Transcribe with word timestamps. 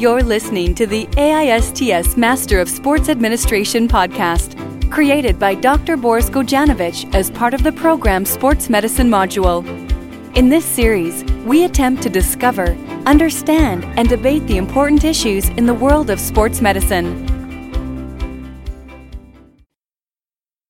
You're 0.00 0.22
listening 0.22 0.74
to 0.76 0.86
the 0.86 1.04
AISTS 1.18 2.16
Master 2.16 2.58
of 2.58 2.70
Sports 2.70 3.10
Administration 3.10 3.86
podcast, 3.86 4.56
created 4.90 5.38
by 5.38 5.54
Dr. 5.54 5.98
Boris 5.98 6.30
Gojanovic 6.30 7.14
as 7.14 7.30
part 7.30 7.52
of 7.52 7.62
the 7.62 7.72
program 7.72 8.24
Sports 8.24 8.70
Medicine 8.70 9.10
module. 9.10 9.62
In 10.34 10.48
this 10.48 10.64
series, 10.64 11.22
we 11.44 11.66
attempt 11.66 12.02
to 12.04 12.08
discover, 12.08 12.68
understand, 13.04 13.84
and 13.98 14.08
debate 14.08 14.46
the 14.46 14.56
important 14.56 15.04
issues 15.04 15.50
in 15.50 15.66
the 15.66 15.74
world 15.74 16.08
of 16.08 16.18
sports 16.18 16.62
medicine. 16.62 17.26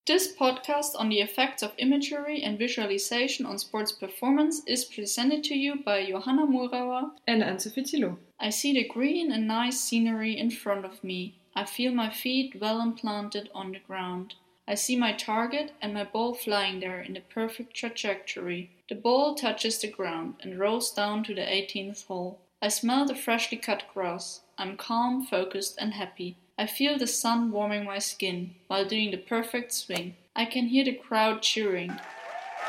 This 0.08 0.34
podcast 0.34 0.96
on 0.98 1.08
the 1.08 1.20
effects 1.20 1.62
of 1.62 1.70
imagery 1.78 2.42
and 2.42 2.58
visualization 2.58 3.46
on 3.46 3.58
sports 3.58 3.92
performance 3.92 4.62
is 4.66 4.84
presented 4.84 5.44
to 5.44 5.54
you 5.54 5.76
by 5.84 6.04
Johanna 6.04 6.48
Murauer 6.48 7.12
and 7.28 7.44
Anne-Sophie 7.44 7.84
Thillot. 7.84 8.16
I 8.42 8.48
see 8.48 8.72
the 8.72 8.84
green 8.84 9.30
and 9.30 9.46
nice 9.46 9.78
scenery 9.78 10.38
in 10.38 10.50
front 10.50 10.86
of 10.86 11.04
me. 11.04 11.34
I 11.54 11.66
feel 11.66 11.92
my 11.92 12.08
feet 12.08 12.58
well 12.58 12.80
implanted 12.80 13.50
on 13.54 13.72
the 13.72 13.80
ground. 13.80 14.34
I 14.66 14.76
see 14.76 14.96
my 14.96 15.12
target 15.12 15.72
and 15.82 15.92
my 15.92 16.04
ball 16.04 16.32
flying 16.32 16.80
there 16.80 17.00
in 17.00 17.12
the 17.12 17.20
perfect 17.20 17.74
trajectory. 17.74 18.70
The 18.88 18.94
ball 18.94 19.34
touches 19.34 19.78
the 19.78 19.88
ground 19.88 20.36
and 20.40 20.58
rolls 20.58 20.90
down 20.90 21.22
to 21.24 21.34
the 21.34 21.42
18th 21.42 22.06
hole. 22.06 22.38
I 22.62 22.68
smell 22.68 23.04
the 23.04 23.14
freshly 23.14 23.58
cut 23.58 23.84
grass. 23.92 24.40
I'm 24.56 24.78
calm, 24.78 25.26
focused, 25.26 25.76
and 25.78 25.92
happy. 25.92 26.38
I 26.56 26.66
feel 26.66 26.96
the 26.96 27.06
sun 27.06 27.50
warming 27.50 27.84
my 27.84 27.98
skin 27.98 28.54
while 28.68 28.86
doing 28.86 29.10
the 29.10 29.18
perfect 29.18 29.74
swing. 29.74 30.16
I 30.34 30.46
can 30.46 30.68
hear 30.68 30.84
the 30.84 30.94
crowd 30.94 31.42
cheering. 31.42 31.98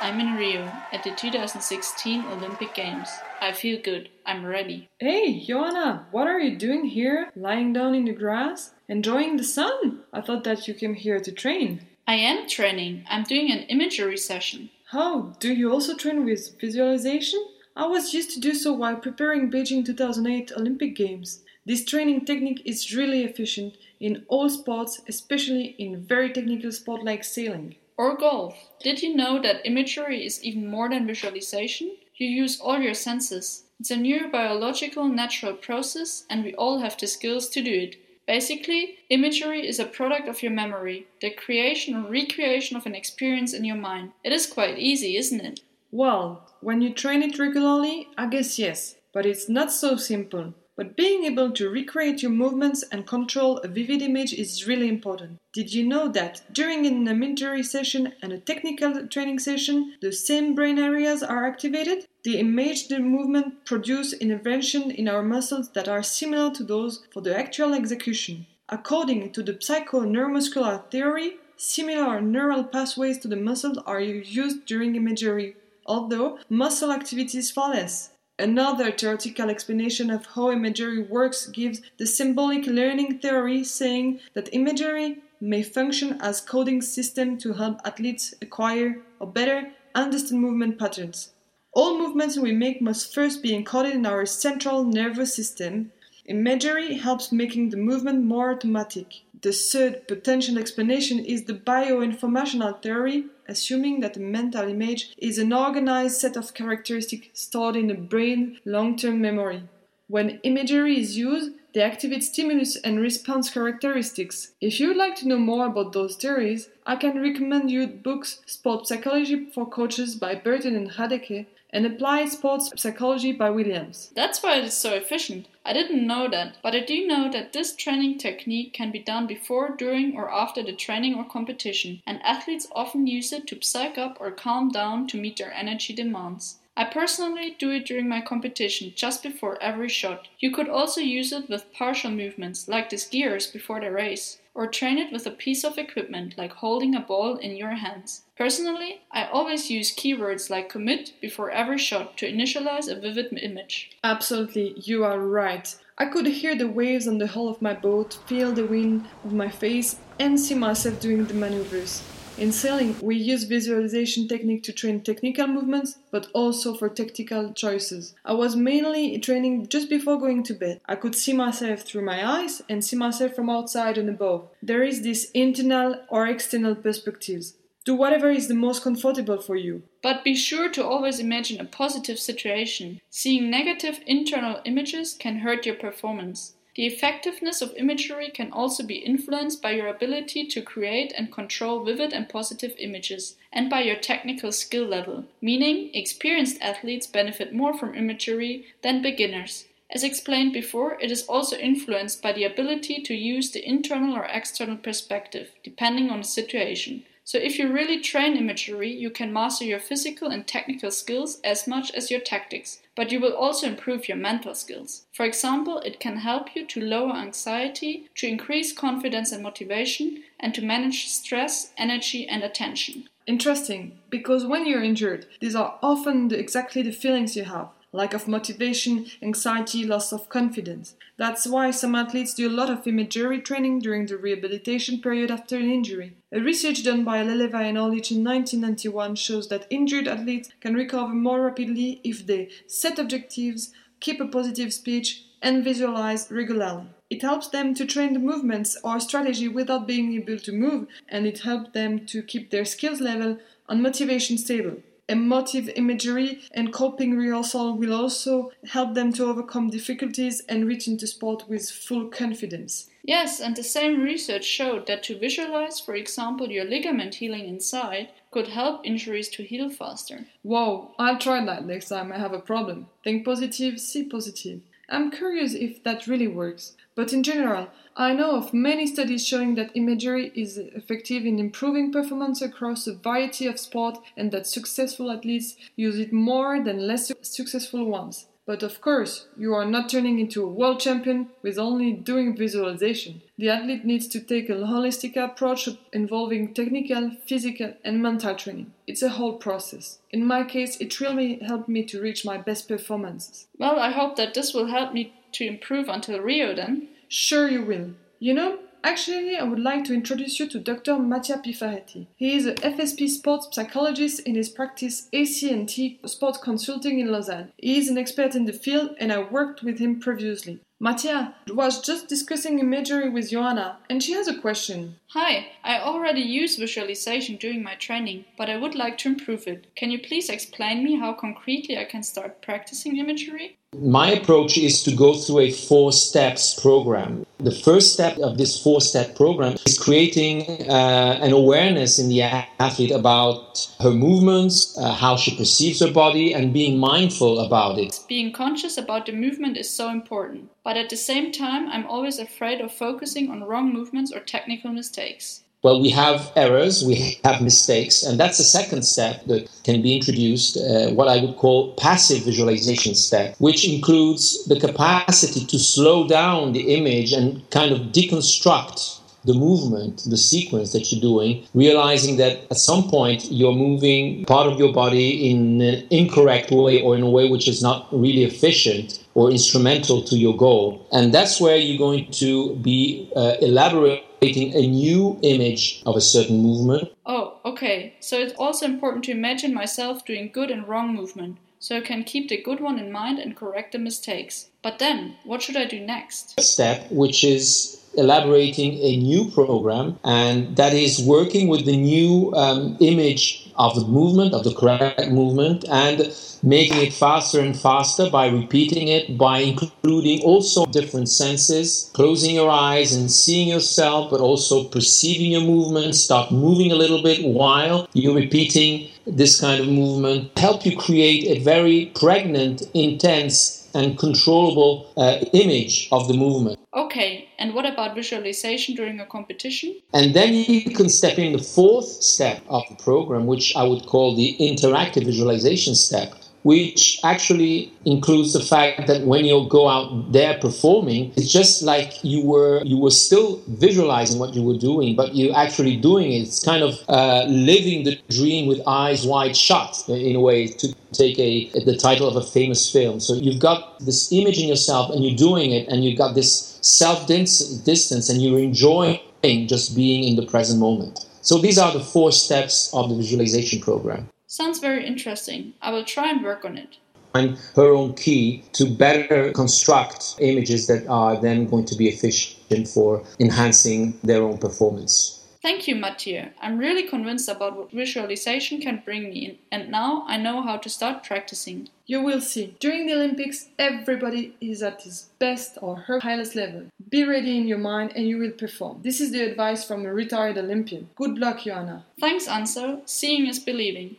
I'm 0.02 0.20
in 0.20 0.34
Rio 0.34 0.64
at 0.92 1.04
the 1.04 1.12
2016 1.12 2.26
Olympic 2.26 2.74
Games. 2.74 3.08
I 3.40 3.52
feel 3.52 3.80
good. 3.80 4.10
I'm 4.26 4.44
ready. 4.44 4.90
Hey, 4.98 5.40
Joanna, 5.46 6.08
what 6.10 6.26
are 6.26 6.40
you 6.40 6.58
doing 6.58 6.86
here? 6.86 7.30
Lying 7.36 7.72
down 7.72 7.94
in 7.94 8.06
the 8.06 8.12
grass? 8.12 8.72
Enjoying 8.90 9.38
the 9.38 9.44
sun? 9.44 10.00
I 10.12 10.22
thought 10.22 10.44
that 10.46 10.68
you 10.68 10.74
came 10.74 10.96
here 10.96 11.20
to 11.20 11.32
train. 11.32 11.82
I 12.08 12.16
am 12.16 12.48
training. 12.48 13.06
I'm 13.12 13.22
doing 13.22 13.52
an 13.52 13.60
imagery 13.70 14.18
session. 14.18 14.72
How? 14.90 15.36
Do 15.40 15.54
you 15.54 15.72
also 15.72 15.96
train 15.96 16.26
with 16.26 16.60
visualization? 16.60 17.46
I 17.76 17.86
was 17.86 18.12
used 18.12 18.32
to 18.32 18.40
do 18.40 18.56
so 18.56 18.74
while 18.74 18.96
preparing 18.96 19.52
Beijing 19.52 19.86
2008 19.86 20.52
Olympic 20.58 20.96
Games. 20.96 21.44
This 21.64 21.86
training 21.86 22.26
technique 22.26 22.64
is 22.66 22.96
really 22.96 23.24
efficient 23.24 23.78
in 24.00 24.26
all 24.30 24.50
sports, 24.50 25.00
especially 25.08 25.76
in 25.78 26.04
very 26.04 26.34
technical 26.34 26.72
sports 26.72 27.04
like 27.04 27.24
sailing. 27.24 27.76
Or 27.98 28.18
golf. 28.18 28.56
Did 28.82 29.02
you 29.02 29.16
know 29.16 29.42
that 29.42 29.66
imagery 29.66 30.26
is 30.26 30.44
even 30.44 30.68
more 30.68 30.90
than 30.90 31.08
visualization? 31.08 31.98
You 32.16 32.28
use 32.28 32.60
all 32.60 32.80
your 32.80 32.94
senses. 32.94 33.64
It's 33.80 33.92
a 33.92 33.96
neurobiological 33.96 35.14
natural 35.14 35.54
process, 35.54 36.26
and 36.30 36.44
we 36.44 36.54
all 36.56 36.80
have 36.80 36.98
the 36.98 37.08
skills 37.08 37.50
to 37.50 37.62
do 37.64 37.74
it. 37.74 37.96
Basically, 38.28 38.98
imagery 39.10 39.68
is 39.68 39.80
a 39.80 39.86
product 39.86 40.28
of 40.28 40.44
your 40.44 40.52
memory, 40.52 41.08
the 41.20 41.32
creation 41.32 41.96
or 41.96 42.10
recreation 42.10 42.78
of 42.78 42.86
an 42.86 42.96
experience 42.96 43.54
in 43.54 43.66
your 43.66 43.76
mind. 43.76 44.12
It 44.24 44.32
is 44.32 44.46
quite 44.46 44.78
easy, 44.78 45.18
isn't 45.18 45.42
it? 45.42 45.62
Well, 45.92 46.48
when 46.62 46.82
you 46.82 46.94
train 46.94 47.24
it 47.24 47.40
regularly, 47.40 48.08
I 48.18 48.28
guess 48.28 48.58
yes, 48.58 48.96
but 49.14 49.26
it's 49.26 49.50
not 49.50 49.72
so 49.72 49.98
simple. 49.98 50.54
But 50.82 50.98
being 50.98 51.26
able 51.26 51.52
to 51.52 51.70
recreate 51.70 52.24
your 52.24 52.32
movements 52.32 52.82
and 52.92 53.06
control 53.06 53.60
a 53.60 53.68
vivid 53.68 54.02
image 54.02 54.34
is 54.34 54.66
really 54.66 54.90
important. 54.90 55.38
Did 55.54 55.72
you 55.76 55.88
know 55.88 56.08
that 56.08 56.42
during 56.52 56.88
an 56.88 57.08
imagery 57.08 57.62
session 57.62 58.14
and 58.24 58.34
a 58.34 58.40
technical 58.40 59.06
training 59.06 59.38
session, 59.38 59.94
the 60.02 60.12
same 60.12 60.56
brain 60.56 60.80
areas 60.80 61.22
are 61.22 61.46
activated? 61.46 62.08
The 62.24 62.40
image 62.40 62.88
the 62.88 62.98
movement 62.98 63.64
produce 63.64 64.14
intervention 64.14 64.90
in 64.90 65.08
our 65.08 65.22
muscles 65.22 65.70
that 65.74 65.88
are 65.88 66.02
similar 66.02 66.52
to 66.56 66.64
those 66.64 67.06
for 67.14 67.22
the 67.22 67.38
actual 67.38 67.76
execution. 67.76 68.48
According 68.68 69.34
to 69.34 69.44
the 69.44 69.54
psychoneuromuscular 69.54 70.90
theory, 70.90 71.36
similar 71.58 72.20
neural 72.22 72.64
pathways 72.64 73.20
to 73.20 73.28
the 73.28 73.36
muscles 73.36 73.78
are 73.86 74.02
used 74.02 74.66
during 74.66 74.96
imagery, 74.96 75.58
although 75.86 76.40
muscle 76.50 76.92
activity 76.92 77.38
is 77.38 77.52
far 77.52 77.70
less. 77.70 78.11
Another 78.40 78.92
theoretical 78.92 79.50
explanation 79.50 80.10
of 80.10 80.26
how 80.26 80.52
imagery 80.52 81.04
works 81.04 81.48
gives 81.48 81.82
the 81.98 82.08
symbolic 82.08 82.66
learning 82.66 83.20
theory, 83.20 83.64
saying 83.64 84.20
that 84.34 84.50
imagery 84.54 85.20
may 85.40 85.64
function 85.64 86.18
as 86.22 86.42
coding 86.42 86.82
system 86.82 87.38
to 87.38 87.54
help 87.54 87.80
athletes 87.86 88.34
acquire 88.42 89.02
or 89.20 89.28
better 89.28 89.72
understand 89.96 90.42
movement 90.42 90.80
patterns. 90.80 91.34
All 91.74 91.98
movements 91.98 92.38
we 92.38 92.52
make 92.52 92.82
must 92.82 93.14
first 93.14 93.42
be 93.42 93.52
encoded 93.52 93.94
in 93.94 94.06
our 94.06 94.26
central 94.26 94.84
nervous 94.84 95.34
system. 95.36 95.92
Imagery 96.26 96.96
helps 96.96 97.32
making 97.32 97.70
the 97.70 97.78
movement 97.78 98.24
more 98.24 98.52
automatic. 98.52 99.22
The 99.42 99.52
third 99.52 100.08
potential 100.08 100.58
explanation 100.58 101.20
is 101.20 101.46
the 101.46 101.54
bioinformational 101.54 102.82
theory, 102.82 103.26
assuming 103.52 104.00
that 104.00 104.18
a 104.18 104.22
mental 104.22 104.68
image 104.68 105.14
is 105.18 105.38
an 105.38 105.52
organized 105.52 106.20
set 106.22 106.38
of 106.38 106.54
characteristics 106.54 107.28
stored 107.34 107.76
in 107.76 107.88
the 107.88 107.94
brain 107.94 108.58
long 108.66 108.96
term 108.96 109.22
memory. 109.22 109.64
When 110.08 110.40
imagery 110.44 111.00
is 111.00 111.18
used, 111.18 111.52
they 111.74 111.82
activate 111.82 112.24
stimulus 112.24 112.76
and 112.78 113.00
response 113.00 113.50
characteristics. 113.50 114.52
If 114.60 114.80
you'd 114.80 114.98
like 114.98 115.16
to 115.18 115.28
know 115.28 115.38
more 115.38 115.68
about 115.68 115.94
those 115.94 116.16
theories, 116.16 116.70
I 116.86 116.96
can 116.96 117.22
recommend 117.22 117.72
you 117.72 117.88
books 117.88 118.40
Sport 118.46 118.88
Psychology 118.88 119.46
for 119.46 119.66
Coaches 119.70 120.16
by 120.16 120.36
Burton 120.36 120.76
and 120.76 120.92
Raedeke 120.92 121.46
and 121.74 121.86
apply 121.86 122.26
Sports 122.26 122.72
Psychology 122.76 123.32
by 123.32 123.50
Williams. 123.50 124.12
That's 124.16 124.42
why 124.42 124.58
it 124.58 124.66
is 124.66 124.74
so 124.74 124.94
efficient. 124.94 125.48
I 125.66 125.74
didn't 125.74 126.06
know 126.08 126.28
that, 126.30 126.58
but 126.64 126.76
I 126.76 126.80
do 126.80 127.06
know 127.06 127.32
that 127.32 127.54
this 127.54 127.76
training 127.76 128.18
technique 128.18 128.74
can 128.74 128.92
be 128.92 129.00
done 129.00 129.28
before, 129.28 129.76
during, 129.78 130.16
or 130.16 130.32
after 130.32 130.64
the 130.64 130.74
training 130.74 131.16
or 131.16 131.24
competition, 131.24 132.02
and 132.06 132.22
athletes 132.24 132.68
often 132.74 133.08
use 133.08 133.32
it 133.32 133.48
to 133.48 133.62
psych 133.62 133.98
up 133.98 134.18
or 134.20 134.32
calm 134.32 134.70
down 134.70 135.08
to 135.08 135.22
meet 135.22 135.38
their 135.38 135.54
energy 135.54 135.94
demands. 135.94 136.58
I 136.78 136.86
personally 136.86 137.56
do 137.60 137.70
it 137.70 137.86
during 137.86 138.08
my 138.08 138.22
competition 138.22 138.94
just 138.96 139.22
before 139.22 139.62
every 139.62 139.90
shot. 139.90 140.30
You 140.40 140.52
could 140.52 140.70
also 140.70 141.02
use 141.02 141.34
it 141.34 141.50
with 141.50 141.72
partial 141.74 142.12
movements 142.12 142.68
like 142.68 142.90
the 142.90 142.96
skiers 142.96 143.52
before 143.52 143.82
the 143.82 143.92
race, 143.92 144.40
or 144.54 144.68
train 144.68 144.98
it 144.98 145.12
with 145.12 145.26
a 145.28 145.32
piece 145.32 145.66
of 145.66 145.78
equipment 145.78 146.38
like 146.38 146.54
holding 146.54 146.96
a 146.96 147.02
ball 147.02 147.36
in 147.36 147.56
your 147.56 147.72
hands. 147.72 148.22
Personally, 148.38 149.02
I 149.12 149.26
always 149.26 149.70
use 149.70 149.96
keywords 149.96 150.50
like 150.50 150.70
commit 150.70 151.14
before 151.22 151.52
every 151.52 151.78
shot 151.78 152.18
to 152.18 152.32
initialize 152.32 152.90
a 152.90 153.00
vivid 153.00 153.38
image. 153.42 153.92
Absolutely, 154.04 154.74
you 154.78 155.04
are 155.04 155.20
right. 155.20 155.76
I 155.98 156.06
could 156.06 156.26
hear 156.26 156.56
the 156.56 156.68
waves 156.70 157.08
on 157.08 157.18
the 157.18 157.28
hull 157.28 157.50
of 157.50 157.62
my 157.62 157.74
boat, 157.74 158.20
feel 158.28 158.54
the 158.54 158.66
wind 158.66 159.08
on 159.26 159.36
my 159.36 159.50
face, 159.50 159.98
and 160.20 160.40
see 160.40 160.56
myself 160.56 161.00
doing 161.00 161.26
the 161.26 161.34
maneuvers. 161.34 162.02
In 162.38 162.52
sailing, 162.52 162.96
we 163.02 163.18
use 163.18 163.44
visualization 163.44 164.28
technique 164.28 164.64
to 164.64 164.74
train 164.74 165.02
technical 165.02 165.48
movements, 165.48 166.00
but 166.12 166.28
also 166.34 166.74
for 166.74 166.90
tactical 166.90 167.54
choices. 167.54 168.16
I 168.26 168.34
was 168.34 168.56
mainly 168.56 169.20
training 169.20 169.68
just 169.68 169.90
before 169.90 170.18
going 170.18 170.44
to 170.44 170.54
bed. 170.54 170.82
I 170.86 170.96
could 170.96 171.14
see 171.14 171.34
myself 171.34 171.82
through 171.82 172.04
my 172.04 172.26
eyes 172.26 172.62
and 172.70 172.84
see 172.84 172.96
myself 172.96 173.36
from 173.36 173.50
outside 173.50 173.98
and 173.98 174.10
above. 174.10 174.48
There 174.64 174.82
is 174.82 175.02
this 175.02 175.30
internal 175.32 176.02
or 176.10 176.26
external 176.26 176.76
perspectives. 176.76 177.56
Do 177.84 177.96
whatever 177.96 178.30
is 178.30 178.48
the 178.48 178.54
most 178.54 178.84
comfortable 178.84 179.42
for 179.42 179.56
you. 179.56 179.84
But 180.04 180.24
be 180.24 180.36
sure 180.36 180.70
to 180.70 180.86
always 180.86 181.20
imagine 181.20 181.60
a 181.60 181.66
positive 181.66 182.20
situation. 182.20 183.02
Seeing 183.10 183.50
negative 183.50 184.00
internal 184.06 184.62
images 184.66 185.16
can 185.20 185.40
hurt 185.40 185.66
your 185.66 185.76
performance. 185.76 186.54
The 186.76 186.86
effectiveness 186.86 187.62
of 187.62 187.76
imagery 187.76 188.30
can 188.30 188.52
also 188.52 188.84
be 188.84 188.96
influenced 188.96 189.62
by 189.62 189.72
your 189.72 189.88
ability 189.88 190.46
to 190.48 190.62
create 190.62 191.12
and 191.18 191.30
control 191.30 191.84
vivid 191.84 192.14
and 192.14 192.30
positive 192.30 192.74
images, 192.80 193.36
and 193.52 193.70
by 193.70 193.82
your 193.82 193.98
technical 193.98 194.54
skill 194.54 194.86
level, 194.86 195.26
meaning 195.42 195.94
experienced 195.94 196.62
athletes 196.62 197.08
benefit 197.08 197.54
more 197.54 197.78
from 197.78 197.94
imagery 197.94 198.68
than 198.84 199.02
beginners. 199.02 199.66
As 199.94 200.06
explained 200.06 200.54
before, 200.54 200.98
it 201.02 201.12
is 201.12 201.26
also 201.28 201.58
influenced 201.58 202.22
by 202.22 202.32
the 202.32 202.46
ability 202.46 203.02
to 203.02 203.14
use 203.14 203.52
the 203.52 203.68
internal 203.68 204.16
or 204.16 204.24
external 204.24 204.78
perspective, 204.78 205.50
depending 205.66 206.10
on 206.10 206.20
the 206.20 206.28
situation. 206.28 207.04
So, 207.24 207.38
if 207.38 207.60
you 207.60 207.72
really 207.72 208.00
train 208.00 208.36
imagery, 208.36 208.92
you 208.92 209.10
can 209.10 209.32
master 209.32 209.64
your 209.64 209.80
physical 209.80 210.30
and 210.30 210.48
technical 210.48 210.92
skills 210.92 211.40
as 211.44 211.68
much 211.68 211.92
as 211.92 212.10
your 212.10 212.20
tactics, 212.20 212.80
but 212.96 213.12
you 213.12 213.20
will 213.20 213.34
also 213.34 213.68
improve 213.68 214.08
your 214.08 214.18
mental 214.18 214.56
skills. 214.56 215.06
For 215.14 215.26
example, 215.26 215.80
it 215.80 216.00
can 216.00 216.18
help 216.18 216.56
you 216.56 216.66
to 216.66 216.82
lower 216.82 217.16
anxiety, 217.16 218.10
to 218.16 218.28
increase 218.28 218.74
confidence 218.74 219.32
and 219.32 219.44
motivation, 219.44 220.24
and 220.40 220.54
to 220.56 220.66
manage 220.66 221.08
stress, 221.08 221.72
energy, 221.78 222.28
and 222.28 222.44
attention. 222.44 223.08
Interesting, 223.28 224.00
because 224.10 224.46
when 224.46 224.66
you're 224.66 224.84
injured, 224.84 225.28
these 225.40 225.56
are 225.56 225.78
often 225.84 226.30
the, 226.30 226.40
exactly 226.40 226.82
the 226.82 226.92
feelings 226.92 227.36
you 227.36 227.44
have 227.44 227.70
lack 227.94 228.14
of 228.14 228.28
motivation, 228.28 229.06
anxiety, 229.22 229.86
loss 229.86 230.14
of 230.14 230.30
confidence. 230.30 230.96
That's 231.18 231.46
why 231.46 231.72
some 231.72 231.96
athletes 231.96 232.34
do 232.34 232.48
a 232.48 232.50
lot 232.50 232.70
of 232.70 232.88
imagery 232.88 233.42
training 233.42 233.80
during 233.80 234.06
the 234.06 234.18
rehabilitation 234.18 235.02
period 235.02 235.30
after 235.30 235.58
an 235.58 235.70
injury. 235.70 236.16
A 236.32 236.40
research 236.40 236.84
done 236.84 237.04
by 237.04 237.24
Ievleva 237.24 237.56
and 237.56 237.78
Orlick 237.78 238.12
in 238.12 238.24
1991 238.24 239.16
shows 239.16 239.50
that 239.50 239.68
injured 239.70 240.08
athletes 240.08 240.50
can 240.62 240.74
recover 240.74 241.14
more 241.14 241.42
rapidly 241.42 242.00
if 242.04 242.26
they 242.26 242.50
set 242.68 242.98
objectives, 242.98 243.74
keep 244.00 244.22
a 244.22 244.28
positive 244.28 244.74
speech, 244.74 245.26
and 245.42 245.64
visualize 245.64 246.32
regularly. 246.32 246.86
It 247.10 247.24
helps 247.24 247.50
them 247.50 247.74
to 247.76 247.86
train 247.86 248.14
the 248.14 248.20
movements 248.20 248.78
or 248.84 249.00
strategy 249.00 249.48
without 249.48 249.88
being 249.88 250.14
able 250.14 250.40
to 250.40 250.52
move, 250.54 250.88
and 251.10 251.26
it 251.26 251.40
helps 251.40 251.72
them 251.72 252.06
to 252.06 252.24
keep 252.24 252.52
their 252.52 252.64
skills 252.64 253.02
level 253.02 253.38
and 253.68 253.84
motivation 253.84 254.38
stable. 254.38 254.78
Emotive 255.10 255.70
imagery 255.76 256.42
and 256.52 256.72
coping 256.72 257.18
rehearsal 257.18 257.76
will 257.78 257.94
also 257.94 258.52
help 258.70 258.94
them 258.94 259.12
to 259.14 259.26
overcome 259.26 259.70
difficulties 259.70 260.42
and 260.48 260.66
reach 260.66 260.88
into 260.88 261.06
sport 261.06 261.50
with 261.50 261.70
full 261.70 262.08
confidence. 262.08 262.90
Yes, 263.04 263.40
and 263.40 263.56
the 263.56 263.64
same 263.64 264.02
research 264.02 264.46
showed 264.46 264.88
that 264.88 265.04
to 265.04 265.18
visualize, 265.18 265.80
for 265.80 265.96
example, 265.96 266.52
your 266.52 266.66
ligament 266.66 267.16
healing 267.16 267.48
inside 267.48 268.10
could 268.30 268.48
help 268.48 268.86
injuries 268.86 269.28
to 269.30 269.44
heal 269.44 269.70
faster. 269.70 270.28
Wow, 270.44 270.92
I'll 271.00 271.18
try 271.18 271.44
that 271.44 271.66
next 271.66 271.90
time 271.90 272.12
I 272.12 272.20
have 272.20 272.34
a 272.34 272.40
problem. 272.40 272.88
Think 273.04 273.26
positive, 273.26 273.80
see 273.80 274.04
positive. 274.04 274.62
I'm 274.92 275.10
curious 275.10 275.54
if 275.54 275.82
that 275.84 276.06
really 276.06 276.28
works. 276.28 276.76
But 276.96 277.14
in 277.14 277.24
general, 277.24 277.70
I 277.96 278.14
know 278.14 278.36
of 278.36 278.54
many 278.54 278.86
studies 278.86 279.26
showing 279.26 279.56
that 279.56 279.72
imagery 279.74 280.34
is 280.36 280.58
effective 280.58 281.26
in 281.26 281.40
improving 281.40 281.94
performance 281.94 282.42
across 282.42 282.86
a 282.88 282.96
variety 282.96 283.48
of 283.48 283.58
sports 283.58 284.02
and 284.18 284.32
that 284.32 284.48
successful 284.48 285.10
athletes 285.10 285.56
use 285.78 285.98
it 285.98 286.12
more 286.12 286.62
than 286.62 286.88
less 286.88 287.10
successful 287.22 287.86
ones. 287.86 288.28
But 288.52 288.64
of 288.64 288.82
course, 288.82 289.28
you 289.38 289.54
are 289.54 289.64
not 289.64 289.88
turning 289.88 290.20
into 290.20 290.44
a 290.44 290.54
world 290.60 290.82
champion 290.82 291.30
with 291.42 291.58
only 291.58 291.94
doing 291.94 292.36
visualization. 292.36 293.22
The 293.38 293.48
athlete 293.48 293.86
needs 293.86 294.10
to 294.10 294.20
take 294.20 294.50
a 294.50 294.56
holistic 294.56 295.16
approach 295.16 295.70
involving 295.94 296.54
technical, 296.54 297.12
physical, 297.26 297.76
and 297.86 298.02
mental 298.02 298.36
training. 298.36 298.74
It's 298.88 299.04
a 299.04 299.16
whole 299.16 299.38
process. 299.38 300.00
In 300.10 300.26
my 300.26 300.44
case, 300.44 300.76
it 300.82 301.00
really 301.00 301.36
helped 301.36 301.70
me 301.70 301.86
to 301.86 302.02
reach 302.02 302.26
my 302.26 302.40
best 302.40 302.68
performances. 302.68 303.48
Well, 303.58 303.80
I 303.80 303.92
hope 303.92 304.18
that 304.18 304.34
this 304.34 304.54
will 304.54 304.68
help 304.68 304.94
me 304.94 305.14
to 305.32 305.46
improve 305.46 305.88
until 305.88 306.20
Rio 306.20 306.54
then. 306.54 306.90
Sure, 307.08 307.48
you 307.48 307.64
will. 307.64 307.92
You 308.20 308.34
know, 308.34 308.60
Actually, 308.84 309.38
I 309.38 309.44
would 309.44 309.60
like 309.60 309.84
to 309.86 309.94
introduce 309.94 310.40
you 310.40 310.50
to 310.50 310.60
Dr. 310.60 310.98
Mattia 310.98 311.38
Piffaretti. 311.38 312.08
He 312.16 312.36
is 312.36 312.48
a 312.48 312.56
FSP 312.56 313.10
sports 313.10 313.48
psychologist 313.52 314.22
in 314.22 314.34
his 314.34 314.50
practice 314.50 315.08
AC&T 315.14 316.00
Sports 316.06 316.40
Consulting 316.40 317.00
in 317.00 317.12
Lausanne. 317.12 317.52
He 317.58 317.78
is 317.78 317.90
an 317.90 318.00
expert 318.00 318.34
in 318.34 318.46
the 318.46 318.54
field 318.54 318.96
and 319.00 319.14
I 319.14 319.20
worked 319.20 319.62
with 319.62 319.78
him 319.78 320.00
previously. 320.00 320.62
Mattia 320.80 321.36
was 321.50 321.80
just 321.80 322.08
discussing 322.08 322.58
imagery 322.58 323.08
with 323.08 323.30
Joanna 323.30 323.78
and 323.88 324.02
she 324.02 324.14
has 324.14 324.28
a 324.28 324.40
question. 324.40 324.96
Hi, 325.10 325.52
I 325.64 325.80
already 325.80 326.22
use 326.22 326.58
visualization 326.58 327.36
during 327.36 327.62
my 327.62 327.76
training, 327.76 328.26
but 328.36 328.50
I 328.50 328.58
would 328.58 328.74
like 328.74 328.98
to 329.00 329.10
improve 329.10 329.48
it. 329.48 329.68
Can 329.76 329.92
you 329.92 330.00
please 330.00 330.28
explain 330.28 330.84
me 330.84 330.96
how 330.96 331.14
concretely 331.14 331.78
I 331.78 331.86
can 331.86 332.02
start 332.02 332.42
practicing 332.42 332.98
imagery? 332.98 333.58
My 333.80 334.12
approach 334.12 334.58
is 334.58 334.84
to 334.84 334.94
go 334.94 335.14
through 335.14 335.40
a 335.40 335.52
four 335.52 335.94
steps 335.94 336.60
program. 336.60 337.26
The 337.38 337.56
first 337.56 337.94
step 337.94 338.18
of 338.18 338.38
this 338.38 338.62
four 338.62 338.82
step 338.82 339.16
program 339.16 339.56
is 339.66 339.80
creating 339.80 340.70
uh, 340.70 341.18
an 341.22 341.32
awareness 341.32 341.98
in 341.98 342.10
the 342.10 342.22
athlete 342.22 342.92
about 342.92 343.74
her 343.80 343.92
movements, 343.92 344.78
uh, 344.78 344.92
how 344.92 345.16
she 345.16 345.38
perceives 345.38 345.80
her 345.80 345.90
body, 345.90 346.34
and 346.34 346.52
being 346.52 346.80
mindful 346.80 347.40
about 347.40 347.80
it. 347.80 347.98
Being 348.10 348.34
conscious 348.34 348.78
about 348.78 349.06
the 349.06 349.14
movement 349.14 349.56
is 349.56 349.74
so 349.74 349.90
important, 349.90 350.52
but 350.66 350.76
at 350.76 350.90
the 350.90 350.98
same 350.98 351.32
time, 351.32 351.70
I'm 351.70 351.88
always 351.88 352.20
afraid 352.20 352.60
of 352.60 352.74
focusing 352.74 353.32
on 353.32 353.46
wrong 353.46 353.72
movements 353.72 354.12
or 354.12 354.20
technical 354.20 354.74
mistakes. 354.74 355.44
Well, 355.64 355.80
we 355.80 355.90
have 355.92 356.32
errors, 356.36 356.84
we 356.84 357.20
have 357.24 357.40
mistakes, 357.40 358.02
and 358.02 358.20
that's 358.20 358.40
the 358.40 358.44
second 358.44 358.82
step 358.82 359.24
that 359.26 359.48
can 359.64 359.84
be 359.84 359.96
introduced, 359.96 360.58
uh, 360.58 360.90
what 360.90 361.08
I 361.08 361.22
would 361.22 361.38
call 361.38 361.74
passive 361.74 362.24
visualization 362.24 362.96
step, 362.96 363.36
which 363.38 363.68
includes 363.70 364.44
the 364.46 364.60
capacity 364.60 365.46
to 365.46 365.60
slow 365.60 366.08
down 366.08 366.54
the 366.54 366.74
image 366.74 367.14
and 367.14 367.48
kind 367.52 367.72
of 367.72 367.92
deconstruct 367.92 369.02
the 369.24 369.36
movement, 369.36 370.04
the 370.10 370.18
sequence 370.18 370.72
that 370.72 370.92
you're 370.92 371.00
doing, 371.00 371.46
realizing 371.54 372.18
that 372.18 372.40
at 372.50 372.58
some 372.58 372.90
point 372.90 373.32
you're 373.32 373.54
moving 373.54 374.26
part 374.26 374.48
of 374.48 374.58
your 374.58 374.74
body 374.74 375.30
in 375.30 375.62
an 375.62 375.86
incorrect 375.92 376.50
way 376.50 376.82
or 376.82 376.96
in 376.96 377.04
a 377.04 377.10
way 377.10 377.30
which 377.30 377.48
is 377.48 377.62
not 377.62 377.88
really 377.92 378.24
efficient 378.24 379.01
or 379.14 379.32
instrumental 379.32 380.02
to 380.04 380.16
your 380.18 380.36
goal. 380.36 380.88
And 380.92 381.14
that's 381.14 381.40
where 381.42 381.58
you're 381.58 381.78
going 381.78 382.12
to 382.12 382.56
be 382.56 383.12
uh, 383.16 383.36
elaborating 383.42 384.54
a 384.54 384.68
new 384.68 385.20
image 385.24 385.82
of 385.86 385.96
a 385.96 386.02
certain 386.02 386.38
movement. 386.42 386.90
Oh, 387.06 387.40
okay. 387.44 387.96
So 388.00 388.20
it's 388.20 388.34
also 388.38 388.66
important 388.66 389.04
to 389.06 389.12
imagine 389.12 389.54
myself 389.54 390.06
doing 390.06 390.30
good 390.32 390.52
and 390.52 390.68
wrong 390.68 390.96
movement, 390.96 391.38
so 391.60 391.78
I 391.78 391.82
can 391.82 392.04
keep 392.04 392.30
the 392.30 392.42
good 392.42 392.60
one 392.60 392.80
in 392.80 392.92
mind 392.92 393.20
and 393.20 393.36
correct 393.36 393.72
the 393.72 393.80
mistakes. 393.80 394.48
But 394.62 394.80
then, 394.80 395.16
what 395.24 395.42
should 395.42 395.58
I 395.58 395.66
do 395.66 395.80
next? 395.80 396.40
Step, 396.40 396.92
which 396.92 397.24
is 397.24 397.81
elaborating 397.96 398.74
a 398.80 398.98
new 398.98 399.30
program, 399.32 400.00
and 400.04 400.56
that 400.56 400.74
is 400.74 401.00
working 401.00 401.48
with 401.48 401.66
the 401.66 401.78
new 401.78 402.34
um, 402.36 402.78
image 402.80 403.52
of 403.58 403.76
the 403.76 403.86
movement, 403.86 404.34
of 404.34 404.44
the 404.44 404.54
correct 404.54 405.12
movement, 405.12 405.66
and 405.70 406.14
making 406.44 406.78
it 406.82 406.94
faster 406.94 407.40
and 407.40 407.58
faster 407.58 408.10
by 408.10 408.28
repeating 408.28 408.88
it, 408.88 409.18
by 409.18 409.40
including 409.40 410.22
also 410.22 410.66
different 410.66 411.10
senses, 411.10 411.92
closing 411.94 412.36
your 412.36 412.50
eyes 412.50 412.94
and 412.94 413.12
seeing 413.12 413.48
yourself, 413.48 414.10
but 414.10 414.20
also 414.20 414.64
perceiving 414.64 415.32
your 415.32 415.42
movement. 415.42 415.94
Start 415.94 416.32
moving 416.32 416.72
a 416.72 416.76
little 416.76 417.04
bit 417.04 417.24
while 417.24 417.88
you're 417.94 418.16
repeating 418.16 418.90
this 419.06 419.40
kind 419.40 419.62
of 419.62 419.68
movement. 419.68 420.36
Help 420.38 420.66
you 420.66 420.76
create 420.78 421.38
a 421.38 421.44
very 421.44 421.92
pregnant, 421.94 422.64
intense, 422.74 423.61
and 423.74 423.98
controllable 423.98 424.92
uh, 424.98 425.20
image 425.34 425.90
of 425.92 426.08
the 426.08 426.14
movement. 426.14 426.60
Okay, 426.74 427.28
and 427.38 427.54
what 427.54 427.66
about 427.66 427.96
visualization 427.96 428.76
during 428.76 429.00
a 429.00 429.06
competition? 429.06 429.76
And 429.94 430.14
then 430.14 430.34
you 430.34 430.72
can 430.74 430.90
step 430.90 431.18
in 431.18 431.34
the 431.34 431.44
fourth 431.44 431.88
step 431.88 432.42
of 432.48 432.64
the 432.70 432.76
program, 432.76 433.28
which 433.28 433.56
I 433.56 433.64
would 433.64 433.86
call 433.86 434.16
the 434.16 434.38
interactive 434.40 435.06
visualization 435.06 435.76
step 435.76 436.14
which 436.44 437.00
actually 437.04 437.72
includes 437.86 438.34
the 438.34 438.40
fact 438.40 438.88
that 438.88 439.06
when 439.06 439.26
you 439.26 439.48
go 439.50 439.68
out 439.68 440.12
there 440.12 440.38
performing, 440.40 441.12
it's 441.16 441.32
just 441.32 441.62
like 441.62 442.04
you 442.04 442.26
were 442.26 442.64
you 442.64 442.78
were 442.78 442.92
still 442.92 443.42
visualizing 443.48 444.20
what 444.20 444.34
you 444.34 444.42
were 444.42 444.58
doing, 444.58 444.96
but 444.96 445.16
you're 445.16 445.36
actually 445.36 445.78
doing 445.78 446.12
it. 446.12 446.22
It's 446.22 446.44
kind 446.44 446.64
of 446.64 446.80
uh, 446.88 447.26
living 447.28 447.84
the 447.84 448.00
dream 448.10 448.48
with 448.48 448.62
eyes 448.68 449.06
wide 449.06 449.36
shut, 449.36 449.84
in 449.88 450.16
a 450.16 450.20
way, 450.20 450.48
to 450.48 450.74
take 450.94 451.20
a 451.20 451.50
the 451.66 451.78
title 451.78 452.08
of 452.08 452.16
a 452.16 452.26
famous 452.26 452.72
film. 452.72 453.00
So 453.00 453.14
you've 453.14 453.40
got 453.40 453.80
this 453.80 454.12
image 454.12 454.40
in 454.40 454.48
yourself, 454.48 454.92
and 454.92 455.04
you're 455.04 455.18
doing 455.18 455.52
it, 455.52 455.68
and 455.68 455.84
you've 455.84 455.98
got 455.98 456.16
this 456.16 456.58
self 456.62 457.08
distance, 457.08 458.10
and 458.10 458.22
you're 458.22 458.40
enjoying 458.40 459.00
just 459.24 459.76
being 459.76 460.04
in 460.04 460.16
the 460.16 460.26
present 460.26 460.60
moment. 460.60 461.06
So 461.22 461.38
these 461.38 461.60
are 461.60 461.72
the 461.72 461.84
four 461.84 462.12
steps 462.12 462.74
of 462.74 462.90
the 462.90 462.96
visualization 462.96 463.62
program. 463.62 464.10
Sounds 464.32 464.60
very 464.60 464.88
interesting. 464.88 465.56
I 465.62 465.72
will 465.72 465.84
try 465.84 466.10
and 466.10 466.24
work 466.24 466.46
on 466.46 466.58
it. 466.58 466.78
Find 467.12 467.38
her 467.58 467.74
own 467.74 467.96
key 467.96 468.46
to 468.54 468.64
better 468.66 469.30
construct 469.34 470.16
images 470.22 470.68
that 470.68 470.88
are 470.88 471.20
then 471.20 471.48
going 471.48 471.66
to 471.66 471.76
be 471.76 471.90
efficient 471.90 472.70
for 472.70 473.04
enhancing 473.20 474.00
their 474.06 474.24
own 474.24 474.38
performance. 474.38 475.22
Thank 475.42 475.68
you, 475.68 475.76
Mathieu. 475.76 476.28
I'm 476.42 476.58
really 476.58 476.88
convinced 476.88 477.28
about 477.28 477.58
what 477.58 477.72
visualization 477.72 478.62
can 478.62 478.82
bring 478.86 479.10
me, 479.10 479.42
and 479.52 479.70
now 479.70 480.06
I 480.08 480.16
know 480.16 480.42
how 480.42 480.56
to 480.56 480.70
start 480.70 481.04
practicing. 481.04 481.68
You 481.86 482.02
will 482.02 482.22
see. 482.22 482.56
During 482.62 482.88
the 482.88 482.94
Olympics, 482.94 483.50
everybody 483.60 484.38
is 484.40 484.64
at 484.64 484.84
his 484.84 485.10
best 485.20 485.58
or 485.62 485.76
her 485.76 486.00
highest 486.00 486.36
level. 486.36 486.68
Be 486.88 487.04
ready 487.04 487.38
in 487.38 487.50
your 487.50 487.58
mind 487.58 487.92
and 487.98 488.08
you 488.08 488.18
will 488.18 488.32
perform. 488.32 488.80
This 488.82 489.02
is 489.02 489.12
the 489.12 489.30
advice 489.30 489.66
from 489.66 489.86
a 489.86 489.94
retired 489.94 490.38
Olympian. 490.38 490.90
Good 490.96 491.18
luck, 491.18 491.42
Joanna. 491.42 491.84
Thanks, 492.00 492.30
Ansel. 492.30 492.84
Seeing 492.86 493.28
is 493.28 493.40
believing. 493.40 493.98